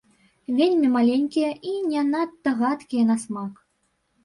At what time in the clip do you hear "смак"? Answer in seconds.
3.27-3.65